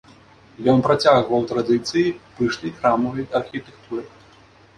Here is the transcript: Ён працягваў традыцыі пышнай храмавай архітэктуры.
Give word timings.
Ён 0.71 0.79
працягваў 0.87 1.45
традыцыі 1.51 2.15
пышнай 2.41 2.73
храмавай 2.79 3.29
архітэктуры. 3.43 4.03